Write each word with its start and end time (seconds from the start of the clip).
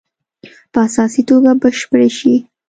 په 0.71 0.79
اساسي 0.87 1.21
توګه 1.29 1.51
بشپړې 1.61 2.09
شي. 2.17 2.35